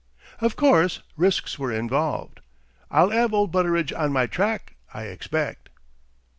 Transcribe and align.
Of 0.39 0.55
course, 0.55 1.03
risks 1.15 1.59
were 1.59 1.71
involved. 1.71 2.39
"I'll 2.89 3.13
'ave 3.13 3.35
old 3.35 3.51
Butteridge 3.51 3.93
on 3.93 4.11
my 4.11 4.25
track, 4.25 4.73
I 4.95 5.03
expect!" 5.03 5.69